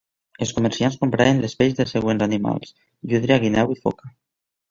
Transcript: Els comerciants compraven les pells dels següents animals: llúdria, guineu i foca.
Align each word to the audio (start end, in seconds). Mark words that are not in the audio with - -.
Els 0.43 0.51
comerciants 0.59 0.95
compraven 1.01 1.41
les 1.43 1.53
pells 1.59 1.75
dels 1.81 1.93
següents 1.97 2.25
animals: 2.27 2.73
llúdria, 3.11 3.39
guineu 3.45 3.77
i 3.77 3.81
foca. 3.87 4.13